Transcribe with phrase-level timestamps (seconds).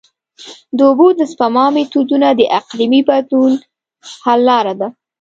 [0.77, 3.51] د اوبو د سپما میتودونه د اقلیمي بدلون
[4.23, 4.87] حل لاره ده.